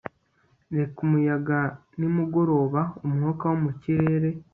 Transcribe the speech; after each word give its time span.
reka 0.77 0.97
umuyaga 1.05 1.59
nimugoroba, 1.99 2.81
umwuka 3.05 3.43
wo 3.49 3.57
mu 3.63 3.71
kirere 3.81 4.29